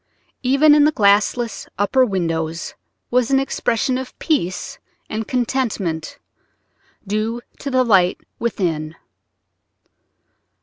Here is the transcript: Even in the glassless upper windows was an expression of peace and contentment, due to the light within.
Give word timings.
Even 0.41 0.73
in 0.73 0.83
the 0.85 0.91
glassless 0.91 1.67
upper 1.77 2.03
windows 2.03 2.73
was 3.11 3.29
an 3.29 3.39
expression 3.39 3.99
of 3.99 4.17
peace 4.17 4.79
and 5.11 5.27
contentment, 5.27 6.17
due 7.05 7.39
to 7.59 7.69
the 7.69 7.83
light 7.83 8.19
within. 8.39 8.95